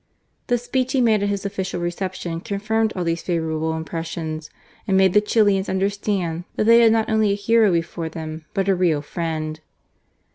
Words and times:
The 0.47 0.57
speech 0.57 0.93
he 0.93 0.99
made 0.99 1.21
at 1.21 1.29
his 1.29 1.45
official 1.45 1.79
reception 1.79 2.39
confirmed 2.39 2.91
all 2.95 3.03
these 3.03 3.21
favourable 3.21 3.77
impressions 3.77 4.49
and 4.87 4.97
made 4.97 5.13
the 5.13 5.21
Chilians 5.21 5.69
understand 5.69 6.45
that 6.55 6.63
they 6.63 6.79
had 6.79 6.91
not 6.91 7.07
only 7.07 7.29
a 7.31 7.35
hero 7.35 7.71
before 7.71 8.09
them, 8.09 8.45
but 8.55 8.67
a 8.67 8.73
real 8.73 9.03
firiend. 9.03 9.59